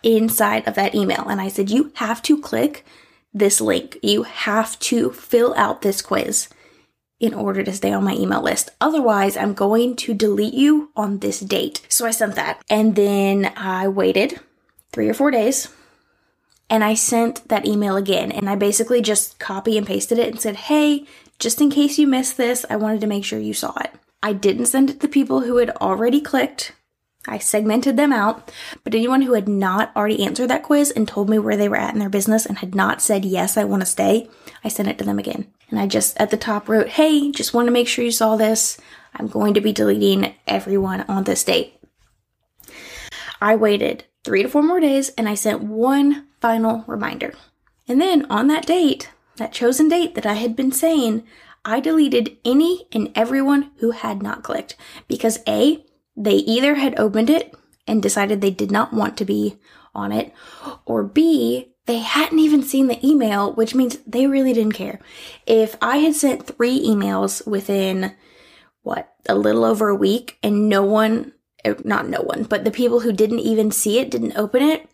inside 0.03 0.67
of 0.67 0.75
that 0.75 0.95
email, 0.95 1.27
and 1.29 1.41
I 1.41 1.49
said, 1.49 1.71
You 1.71 1.93
have 1.97 2.23
to 2.23 2.41
click 2.41 2.85
this 3.33 3.61
link. 3.61 3.99
You 4.03 4.25
have 4.25 4.79
to 4.81 5.11
fill 5.13 5.55
out 5.55 5.83
this 5.83 6.03
quiz 6.03 6.49
in 7.21 7.35
order 7.35 7.63
to 7.63 7.73
stay 7.73 7.93
on 7.93 8.03
my 8.03 8.15
email 8.15 8.43
list. 8.43 8.71
Otherwise, 8.81 9.37
I'm 9.37 9.53
going 9.53 9.95
to 9.97 10.15
delete 10.15 10.55
you 10.55 10.91
on 10.97 11.19
this 11.19 11.41
date. 11.41 11.87
So 11.89 12.07
I 12.07 12.11
sent 12.11 12.35
that. 12.37 12.63
And 12.71 12.97
then 12.97 13.53
I 13.57 13.89
waited 13.89 14.41
three 14.93 15.09
or 15.09 15.15
four 15.15 15.31
days 15.31 15.69
and 16.71 16.83
I 16.83 16.95
sent 16.95 17.47
that 17.49 17.67
email 17.67 17.97
again. 17.97 18.33
And 18.33 18.49
I 18.49 18.55
basically 18.55 19.03
just 19.03 19.39
copy 19.39 19.77
and 19.77 19.87
pasted 19.87 20.19
it 20.19 20.29
and 20.29 20.41
said, 20.41 20.57
Hey, 20.57 21.07
just 21.39 21.61
in 21.61 21.71
case 21.71 21.99
you 21.99 22.07
missed 22.07 22.37
this, 22.37 22.65
I 22.71 22.77
wanted 22.77 23.03
to 23.03 23.07
make 23.07 23.25
sure 23.25 23.39
you 23.39 23.55
saw 23.55 23.75
it. 23.81 23.93
I 24.23 24.33
didn't 24.33 24.67
send 24.67 24.89
it 24.89 25.01
to 25.01 25.09
people 25.09 25.43
who 25.43 25.59
had 25.59 25.71
already 25.71 26.21
clicked. 26.21 26.73
I 27.29 27.39
segmented 27.39 27.97
them 27.97 28.13
out, 28.13 28.51
but 28.83 28.95
anyone 28.95 29.23
who 29.23 29.35
had 29.35 29.47
not 29.47 29.95
already 29.95 30.25
answered 30.25 30.49
that 30.49 30.63
quiz 30.63 30.91
and 30.91 31.07
told 31.07 31.29
me 31.29 31.39
where 31.39 31.57
they 31.57 31.69
were 31.69 31.77
at 31.77 31.93
in 31.93 32.01
their 32.01 32.09
business 32.09 32.47
and 32.47 32.59
had 32.59 32.75
not 32.75 33.03
said, 33.03 33.25
yes, 33.25 33.57
I 33.57 33.65
want 33.65 33.83
to 33.83 33.87
stay, 33.87 34.29
I 34.65 34.69
sent 34.69 34.89
it 34.89 34.97
to 34.99 35.05
them 35.05 35.19
again. 35.19 35.53
And 35.69 35.79
I 35.79 35.87
just 35.87 36.17
at 36.19 36.31
the 36.31 36.37
top 36.39 36.69
wrote, 36.69 36.89
hey, 36.89 37.31
just 37.31 37.53
want 37.53 37.67
to 37.67 37.73
make 37.73 37.89
sure 37.89 38.05
you 38.05 38.11
saw 38.11 38.37
this. 38.37 38.79
I'm 39.15 39.27
going 39.27 39.55
to 39.55 39.61
be 39.61 39.73
deleting 39.73 40.35
everyone 40.47 41.03
on 41.03 41.25
this 41.25 41.45
date. 41.45 41.75
I 43.41 43.55
waited 43.55 44.05
three 44.25 44.43
to 44.43 44.49
four 44.49 44.63
more 44.63 44.81
days 44.81 45.11
and 45.11 45.29
I 45.29 45.35
sent 45.35 45.63
one 45.63 46.27
final 46.41 46.85
reminder. 46.87 47.35
And 47.87 48.01
then 48.01 48.27
on 48.31 48.47
that 48.49 48.67
date, 48.67 49.11
that 49.37 49.53
chosen 49.53 49.89
date 49.89 50.15
that 50.15 50.27
I 50.27 50.35
had 50.35 50.57
been 50.57 50.73
saying, 50.73 51.25
I 51.65 51.81
deleted 51.81 52.39
any 52.45 52.87
and 52.93 53.13
everyone 53.15 53.71
who 53.79 53.91
had 53.91 54.23
not 54.23 54.43
clicked 54.43 54.77
because 55.09 55.41
A, 55.47 55.85
they 56.21 56.35
either 56.35 56.75
had 56.75 56.99
opened 56.99 57.31
it 57.31 57.55
and 57.87 58.03
decided 58.03 58.41
they 58.41 58.51
did 58.51 58.71
not 58.71 58.93
want 58.93 59.17
to 59.17 59.25
be 59.25 59.57
on 59.95 60.13
it, 60.13 60.33
or 60.85 61.03
B, 61.03 61.73
they 61.87 61.99
hadn't 61.99 62.39
even 62.39 62.63
seen 62.63 62.87
the 62.87 63.05
email, 63.05 63.53
which 63.55 63.75
means 63.75 63.99
they 64.07 64.27
really 64.27 64.53
didn't 64.53 64.75
care. 64.75 65.01
If 65.47 65.77
I 65.81 65.97
had 65.97 66.15
sent 66.15 66.47
three 66.47 66.79
emails 66.87 67.47
within 67.47 68.15
what, 68.83 69.13
a 69.29 69.35
little 69.35 69.65
over 69.65 69.89
a 69.89 69.95
week 69.95 70.39
and 70.43 70.69
no 70.69 70.83
one, 70.83 71.33
er, 71.67 71.77
not 71.85 72.09
no 72.09 72.21
one, 72.21 72.45
but 72.45 72.65
the 72.65 72.71
people 72.71 73.01
who 73.01 73.13
didn't 73.13 73.41
even 73.41 73.71
see 73.71 73.99
it, 73.99 74.11
didn't 74.11 74.37
open 74.37 74.63
it, 74.63 74.89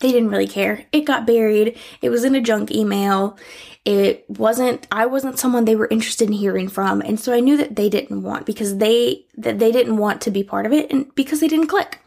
they 0.00 0.12
didn't 0.12 0.30
really 0.30 0.46
care. 0.46 0.86
It 0.92 1.02
got 1.02 1.26
buried. 1.26 1.76
It 2.02 2.10
was 2.10 2.24
in 2.24 2.34
a 2.34 2.40
junk 2.40 2.70
email. 2.70 3.36
It 3.84 4.24
wasn't 4.28 4.86
I 4.92 5.06
wasn't 5.06 5.38
someone 5.38 5.64
they 5.64 5.76
were 5.76 5.88
interested 5.90 6.28
in 6.28 6.34
hearing 6.34 6.68
from. 6.68 7.00
And 7.00 7.18
so 7.18 7.32
I 7.32 7.40
knew 7.40 7.56
that 7.56 7.76
they 7.76 7.88
didn't 7.88 8.22
want 8.22 8.46
because 8.46 8.78
they 8.78 9.26
that 9.36 9.58
they 9.58 9.72
didn't 9.72 9.96
want 9.96 10.20
to 10.22 10.30
be 10.30 10.44
part 10.44 10.66
of 10.66 10.72
it 10.72 10.90
and 10.92 11.12
because 11.14 11.40
they 11.40 11.48
didn't 11.48 11.68
click. 11.68 11.98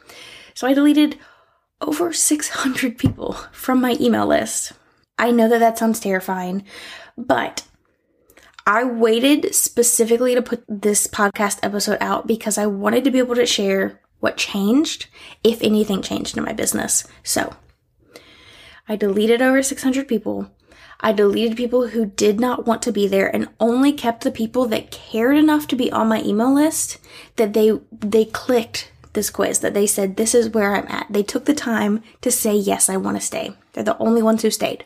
So 0.54 0.68
I 0.68 0.74
deleted 0.74 1.18
over 1.82 2.14
600 2.14 2.98
people 2.98 3.34
from 3.52 3.82
my 3.82 3.98
email 4.00 4.28
list. 4.28 4.74
I 5.18 5.32
know 5.32 5.50
that 5.50 5.60
that 5.60 5.78
sounds 5.78 6.00
terrifying, 6.00 6.64
but 7.18 7.64
I 8.66 8.84
waited 8.84 9.54
specifically 9.56 10.36
to 10.36 10.42
put 10.42 10.64
this 10.68 11.08
podcast 11.08 11.60
episode 11.64 11.98
out 12.00 12.28
because 12.28 12.58
I 12.58 12.68
wanted 12.68 13.04
to 13.04 13.12
be 13.12 13.20
able 13.20 13.36
to 13.36 13.46
share 13.46 14.00
what 14.20 14.38
changed, 14.38 15.08
if 15.44 15.62
anything 15.64 16.02
changed 16.02 16.38
in 16.38 16.44
my 16.44 16.54
business. 16.54 17.08
So, 17.24 17.56
I 18.92 18.98
deleted 18.98 19.42
over 19.42 19.64
600 19.64 20.06
people. 20.06 20.52
I 21.00 21.14
deleted 21.14 21.56
people 21.56 21.88
who 21.88 22.08
did 22.08 22.42
not 22.42 22.66
want 22.66 22.82
to 22.82 22.92
be 22.92 23.08
there 23.08 23.34
and 23.34 23.48
only 23.58 23.94
kept 23.94 24.26
the 24.26 24.32
people 24.32 24.66
that 24.66 24.92
cared 24.92 25.38
enough 25.38 25.66
to 25.68 25.78
be 25.78 25.90
on 25.94 26.10
my 26.10 26.22
email 26.24 26.54
list 26.54 26.98
that 27.38 27.54
they 27.54 27.80
they 27.90 28.26
clicked 28.26 28.92
this 29.14 29.30
quiz 29.30 29.60
that 29.60 29.74
they 29.74 29.88
said 29.88 30.18
this 30.18 30.36
is 30.36 30.50
where 30.50 30.76
I'm 30.76 30.90
at. 30.90 31.08
They 31.10 31.24
took 31.24 31.46
the 31.46 31.54
time 31.54 32.04
to 32.20 32.30
say 32.30 32.54
yes, 32.54 32.90
I 32.90 32.98
want 32.98 33.16
to 33.16 33.26
stay. 33.26 33.54
They're 33.72 33.86
the 33.86 33.98
only 33.98 34.22
ones 34.22 34.42
who 34.42 34.52
stayed. 34.52 34.84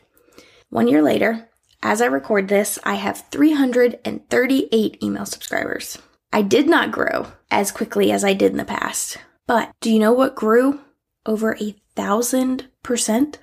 1 0.69 0.88
year 0.88 1.01
later, 1.01 1.50
as 1.81 2.00
I 2.00 2.05
record 2.05 2.47
this, 2.47 2.77
I 2.83 2.95
have 2.95 3.25
338 3.31 4.97
email 5.01 5.25
subscribers. 5.25 5.97
I 6.31 6.43
did 6.43 6.69
not 6.69 6.91
grow 6.91 7.31
as 7.50 7.71
quickly 7.71 8.12
as 8.12 8.24
I 8.24 8.33
did 8.33 8.51
in 8.51 8.57
the 8.57 8.65
past. 8.65 9.17
But 9.47 9.71
do 9.81 9.91
you 9.91 9.97
know 9.97 10.13
what 10.13 10.35
grew 10.35 10.81
over 11.25 11.57
a 11.59 11.75
thousand 11.95 12.67
percent 12.83 13.39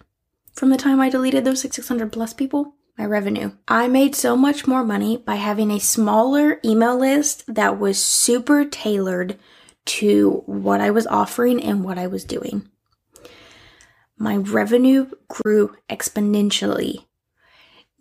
from 0.53 0.71
the 0.71 0.77
time 0.77 1.01
I 1.01 1.09
deleted 1.09 1.45
those 1.45 1.61
600 1.61 2.13
plus 2.13 2.33
people? 2.33 2.75
My 2.99 3.07
revenue. 3.07 3.53
I 3.67 3.89
made 3.89 4.15
so 4.15 4.37
much 4.37 4.67
more 4.67 4.85
money 4.85 5.17
by 5.17 5.37
having 5.37 5.71
a 5.71 5.81
smaller 5.81 6.61
email 6.65 6.99
list 6.99 7.45
that 7.55 7.79
was 7.79 8.05
super 8.05 8.65
tailored 8.65 9.39
to 9.85 10.43
what 10.47 10.81
I 10.81 10.91
was 10.91 11.07
offering 11.07 11.63
and 11.63 11.83
what 11.83 11.99
I 11.99 12.07
was 12.07 12.25
doing. 12.25 12.69
My 14.19 14.37
revenue 14.37 15.11
grew 15.29 15.75
exponentially 15.89 17.07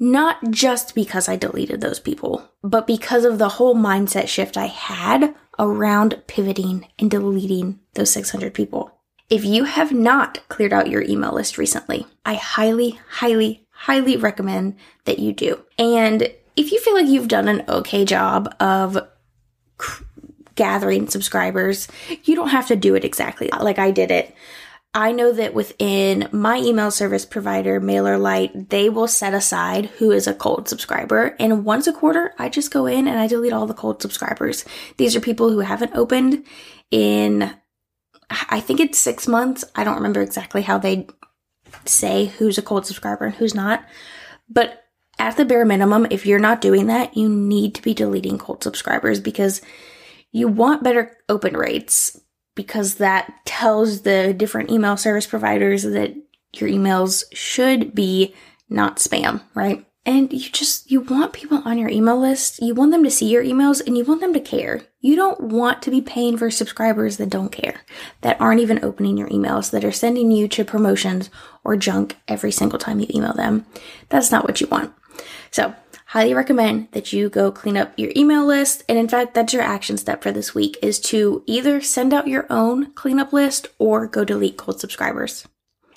not 0.01 0.37
just 0.49 0.95
because 0.95 1.29
I 1.29 1.35
deleted 1.35 1.79
those 1.79 1.99
people, 1.99 2.49
but 2.63 2.87
because 2.87 3.23
of 3.23 3.37
the 3.37 3.49
whole 3.49 3.75
mindset 3.75 4.27
shift 4.27 4.57
I 4.57 4.65
had 4.65 5.35
around 5.59 6.23
pivoting 6.25 6.87
and 6.97 7.09
deleting 7.09 7.79
those 7.93 8.09
600 8.09 8.51
people. 8.51 8.99
If 9.31 9.45
you 9.45 9.63
have 9.63 9.93
not 9.93 10.45
cleared 10.49 10.73
out 10.73 10.89
your 10.89 11.03
email 11.03 11.31
list 11.31 11.57
recently, 11.57 12.05
I 12.25 12.33
highly, 12.33 12.99
highly, 13.09 13.65
highly 13.71 14.17
recommend 14.17 14.75
that 15.05 15.19
you 15.19 15.31
do. 15.31 15.63
And 15.79 16.23
if 16.57 16.73
you 16.73 16.81
feel 16.81 16.95
like 16.95 17.07
you've 17.07 17.29
done 17.29 17.47
an 17.47 17.63
okay 17.69 18.03
job 18.03 18.53
of 18.59 18.97
gathering 20.55 21.07
subscribers, 21.07 21.87
you 22.25 22.35
don't 22.35 22.49
have 22.49 22.67
to 22.67 22.75
do 22.75 22.93
it 22.93 23.05
exactly 23.05 23.49
like 23.57 23.79
I 23.79 23.91
did 23.91 24.11
it. 24.11 24.35
I 24.93 25.13
know 25.13 25.31
that 25.31 25.53
within 25.53 26.27
my 26.33 26.57
email 26.57 26.91
service 26.91 27.25
provider, 27.25 27.79
MailerLite, 27.79 28.67
they 28.67 28.89
will 28.89 29.07
set 29.07 29.33
aside 29.33 29.85
who 29.85 30.11
is 30.11 30.27
a 30.27 30.33
cold 30.33 30.67
subscriber. 30.67 31.37
And 31.39 31.63
once 31.63 31.87
a 31.87 31.93
quarter, 31.93 32.33
I 32.37 32.49
just 32.49 32.71
go 32.71 32.85
in 32.85 33.07
and 33.07 33.17
I 33.17 33.27
delete 33.27 33.53
all 33.53 33.65
the 33.65 33.73
cold 33.73 34.01
subscribers. 34.01 34.65
These 34.97 35.15
are 35.15 35.21
people 35.21 35.49
who 35.49 35.59
haven't 35.59 35.95
opened 35.95 36.43
in, 36.91 37.53
I 38.49 38.59
think 38.59 38.79
it's 38.79 38.97
six 38.97 39.27
months. 39.27 39.63
I 39.75 39.83
don't 39.83 39.95
remember 39.95 40.21
exactly 40.21 40.61
how 40.61 40.77
they 40.77 41.07
say 41.85 42.25
who's 42.25 42.57
a 42.57 42.61
cold 42.61 42.85
subscriber 42.85 43.25
and 43.25 43.35
who's 43.35 43.55
not. 43.55 43.85
But 44.49 44.83
at 45.19 45.37
the 45.37 45.45
bare 45.45 45.65
minimum, 45.65 46.07
if 46.09 46.25
you're 46.25 46.39
not 46.39 46.61
doing 46.61 46.87
that, 46.87 47.15
you 47.15 47.29
need 47.29 47.75
to 47.75 47.81
be 47.81 47.93
deleting 47.93 48.37
cold 48.37 48.63
subscribers 48.63 49.19
because 49.19 49.61
you 50.31 50.47
want 50.47 50.83
better 50.83 51.17
open 51.29 51.55
rates 51.55 52.19
because 52.55 52.95
that 52.95 53.33
tells 53.45 54.01
the 54.01 54.33
different 54.33 54.71
email 54.71 54.97
service 54.97 55.27
providers 55.27 55.83
that 55.83 56.15
your 56.53 56.69
emails 56.69 57.23
should 57.33 57.93
be 57.95 58.33
not 58.69 58.97
spam, 58.97 59.41
right? 59.53 59.85
And 60.03 60.33
you 60.33 60.49
just, 60.49 60.89
you 60.89 61.01
want 61.01 61.31
people 61.31 61.61
on 61.63 61.77
your 61.77 61.89
email 61.89 62.19
list. 62.19 62.59
You 62.59 62.73
want 62.73 62.91
them 62.91 63.03
to 63.03 63.11
see 63.11 63.29
your 63.29 63.43
emails 63.43 63.85
and 63.85 63.95
you 63.95 64.03
want 64.03 64.19
them 64.19 64.33
to 64.33 64.39
care. 64.39 64.81
You 64.99 65.15
don't 65.15 65.39
want 65.41 65.83
to 65.83 65.91
be 65.91 66.01
paying 66.01 66.37
for 66.37 66.49
subscribers 66.49 67.17
that 67.17 67.29
don't 67.29 67.51
care, 67.51 67.81
that 68.21 68.41
aren't 68.41 68.61
even 68.61 68.83
opening 68.83 69.15
your 69.15 69.29
emails, 69.29 69.69
that 69.71 69.85
are 69.85 69.91
sending 69.91 70.31
you 70.31 70.47
to 70.49 70.65
promotions 70.65 71.29
or 71.63 71.75
junk 71.75 72.17
every 72.27 72.51
single 72.51 72.79
time 72.79 72.99
you 72.99 73.07
email 73.13 73.33
them. 73.33 73.65
That's 74.09 74.31
not 74.31 74.47
what 74.47 74.59
you 74.59 74.67
want. 74.67 74.91
So 75.51 75.75
highly 76.07 76.33
recommend 76.33 76.87
that 76.93 77.13
you 77.13 77.29
go 77.29 77.51
clean 77.51 77.77
up 77.77 77.93
your 77.97 78.11
email 78.15 78.45
list. 78.45 78.83
And 78.89 78.97
in 78.97 79.07
fact, 79.07 79.35
that's 79.35 79.53
your 79.53 79.61
action 79.61 79.97
step 79.97 80.23
for 80.23 80.31
this 80.31 80.55
week 80.55 80.77
is 80.81 80.99
to 81.01 81.43
either 81.45 81.79
send 81.79 82.11
out 82.11 82.27
your 82.27 82.47
own 82.49 82.91
cleanup 82.93 83.33
list 83.33 83.67
or 83.77 84.07
go 84.07 84.23
delete 84.23 84.57
cold 84.57 84.79
subscribers. 84.79 85.47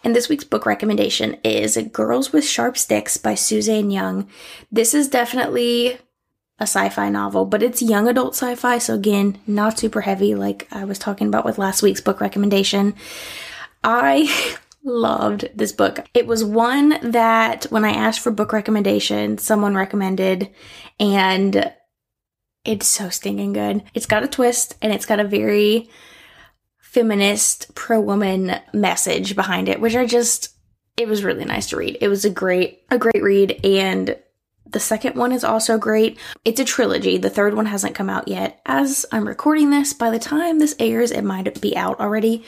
And 0.04 0.14
this 0.14 0.28
week's 0.28 0.44
book 0.44 0.66
recommendation 0.66 1.38
is 1.42 1.78
Girls 1.90 2.30
with 2.30 2.44
Sharp 2.46 2.76
Sticks 2.76 3.16
by 3.16 3.34
Suzanne 3.34 3.90
Young. 3.90 4.28
This 4.70 4.92
is 4.92 5.08
definitely 5.08 5.94
a 6.58 6.64
sci-fi 6.64 7.08
novel, 7.08 7.46
but 7.46 7.62
it's 7.62 7.80
young 7.80 8.06
adult 8.06 8.34
sci-fi, 8.34 8.76
so 8.76 8.94
again, 8.94 9.40
not 9.46 9.78
super 9.78 10.02
heavy 10.02 10.34
like 10.34 10.68
I 10.70 10.84
was 10.84 10.98
talking 10.98 11.26
about 11.26 11.46
with 11.46 11.56
last 11.56 11.82
week's 11.82 12.02
book 12.02 12.20
recommendation. 12.20 12.94
I 13.82 14.56
loved 14.84 15.48
this 15.54 15.72
book. 15.72 16.00
It 16.12 16.26
was 16.26 16.44
one 16.44 16.98
that 17.10 17.64
when 17.70 17.86
I 17.86 17.92
asked 17.92 18.20
for 18.20 18.30
book 18.30 18.52
recommendation, 18.52 19.38
someone 19.38 19.74
recommended 19.74 20.50
and 21.00 21.72
it's 22.66 22.86
so 22.86 23.08
stinking 23.08 23.54
good. 23.54 23.82
It's 23.94 24.04
got 24.04 24.22
a 24.22 24.28
twist 24.28 24.76
and 24.82 24.92
it's 24.92 25.06
got 25.06 25.18
a 25.18 25.24
very 25.24 25.88
feminist 26.94 27.74
pro 27.74 28.00
woman 28.00 28.60
message 28.72 29.34
behind 29.34 29.68
it, 29.68 29.80
which 29.80 29.96
I 29.96 30.06
just 30.06 30.50
it 30.96 31.08
was 31.08 31.24
really 31.24 31.44
nice 31.44 31.68
to 31.70 31.76
read. 31.76 31.98
It 32.00 32.08
was 32.08 32.24
a 32.24 32.30
great 32.30 32.84
a 32.90 32.98
great 32.98 33.22
read 33.22 33.60
and 33.64 34.16
the 34.66 34.80
second 34.80 35.16
one 35.16 35.32
is 35.32 35.44
also 35.44 35.76
great. 35.76 36.18
It's 36.44 36.60
a 36.60 36.64
trilogy. 36.64 37.18
The 37.18 37.30
third 37.30 37.54
one 37.54 37.66
hasn't 37.66 37.94
come 37.94 38.08
out 38.08 38.28
yet. 38.28 38.60
As 38.64 39.04
I'm 39.12 39.28
recording 39.28 39.70
this, 39.70 39.92
by 39.92 40.10
the 40.10 40.18
time 40.18 40.58
this 40.58 40.74
airs, 40.78 41.10
it 41.10 41.22
might 41.22 41.60
be 41.60 41.76
out 41.76 42.00
already. 42.00 42.44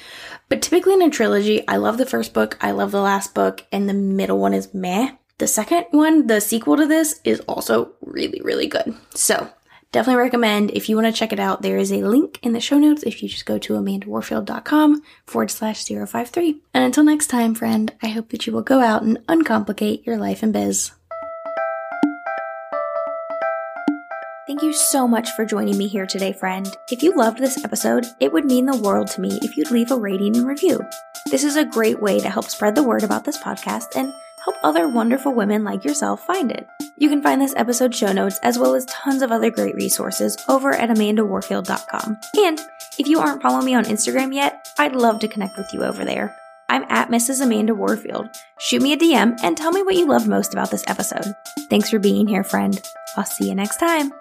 But 0.49 0.63
typically 0.63 0.95
in 0.95 1.03
a 1.03 1.11
trilogy, 1.11 1.67
I 1.69 1.77
love 1.77 1.99
the 1.99 2.07
first 2.07 2.33
book, 2.33 2.57
I 2.61 2.71
love 2.71 2.91
the 2.91 3.01
last 3.01 3.35
book, 3.35 3.65
and 3.71 3.89
the 3.89 3.95
middle 3.95 4.39
one 4.39 4.55
is 4.55 4.73
meh. 4.73 5.13
The 5.39 5.47
second 5.47 5.87
one, 5.91 6.27
the 6.27 6.41
sequel 6.41 6.77
to 6.79 6.87
this, 6.87 7.21
is 7.23 7.41
also 7.41 7.93
really, 8.01 8.41
really 8.43 8.67
good. 8.67 8.97
So, 9.15 9.51
definitely 9.93 10.23
recommend 10.23 10.71
if 10.73 10.89
you 10.89 10.97
want 10.97 11.07
to 11.07 11.19
check 11.19 11.33
it 11.33 11.41
out. 11.41 11.63
There 11.63 11.79
is 11.79 11.93
a 11.93 12.03
link 12.03 12.39
in 12.43 12.53
the 12.53 12.61
show 12.61 12.79
notes 12.79 13.03
if 13.03 13.23
you 13.23 13.29
just 13.29 13.47
go 13.47 13.59
to 13.59 13.75
amandawarfield.com 13.75 15.03
forward 15.27 15.51
slash 15.51 15.85
053. 15.85 16.61
And 16.75 16.85
until 16.85 17.05
next 17.05 17.29
time, 17.29 17.55
friend, 17.55 17.93
I 18.03 18.09
hope 18.09 18.31
that 18.31 18.47
you 18.47 18.53
will 18.53 18.63
go 18.63 18.81
out 18.81 19.03
and 19.03 19.19
uncomplicate 19.29 20.07
your 20.07 20.17
life 20.17 20.43
and 20.43 20.53
biz. 20.53 20.93
Thank 24.47 24.63
you 24.63 24.73
so 24.73 25.09
much 25.09 25.31
for 25.33 25.45
joining 25.45 25.77
me 25.77 25.89
here 25.89 26.07
today, 26.07 26.33
friend. 26.33 26.73
If 26.89 27.03
you 27.03 27.17
loved 27.17 27.39
this 27.39 27.65
episode, 27.65 28.07
it 28.21 28.33
would 28.33 28.45
mean 28.45 28.67
the 28.67 28.77
world 28.77 29.09
to 29.09 29.21
me 29.21 29.41
if 29.43 29.57
you'd 29.57 29.73
leave 29.73 29.91
a 29.91 29.97
rating 29.97 30.37
and 30.37 30.47
review. 30.47 30.81
This 31.33 31.43
is 31.43 31.57
a 31.57 31.65
great 31.65 32.01
way 32.01 32.21
to 32.21 32.31
help 32.31 32.45
spread 32.49 32.77
the 32.77 32.85
word 32.85 33.03
about 33.03 33.25
this 33.25 33.39
podcast 33.39 33.97
and 33.97 34.13
help 34.45 34.57
other 34.63 34.89
wonderful 34.89 35.35
women 35.35 35.65
like 35.65 35.85
yourself 35.85 36.25
find 36.25 36.53
it. 36.53 36.65
You 36.99 37.09
can 37.09 37.23
find 37.23 37.41
this 37.41 37.55
episode 37.57 37.95
show 37.95 38.13
notes 38.13 38.39
as 38.43 38.59
well 38.59 38.75
as 38.75 38.87
tons 38.87 39.23
of 39.23 39.31
other 39.31 39.51
great 39.51 39.75
resources 39.75 40.37
over 40.49 40.73
at 40.73 40.89
amandawarfield.com. 40.89 42.17
And 42.39 42.61
if 42.99 43.07
you 43.07 43.19
aren't 43.19 43.43
following 43.43 43.67
me 43.67 43.75
on 43.75 43.85
Instagram 43.85 44.35
yet, 44.35 44.67
I'd 44.79 44.97
love 44.97 45.21
to 45.21 45.29
connect 45.29 45.59
with 45.59 45.73
you 45.73 45.85
over 45.85 46.05
there. 46.05 46.35
I'm 46.69 46.85
at 46.89 47.11
Mrs. 47.11 47.43
Amanda 47.43 47.75
Warfield. 47.75 48.29
Shoot 48.59 48.83
me 48.83 48.93
a 48.93 48.97
DM 48.97 49.39
and 49.43 49.57
tell 49.57 49.71
me 49.73 49.83
what 49.83 49.95
you 49.95 50.07
loved 50.07 50.27
most 50.27 50.53
about 50.53 50.71
this 50.71 50.85
episode. 50.89 51.35
Thanks 51.71 51.91
for 51.91 51.99
being 51.99 52.27
here, 52.27 52.43
friend. 52.43 52.81
I'll 53.17 53.25
see 53.25 53.49
you 53.49 53.55
next 53.55 53.77
time. 53.77 54.13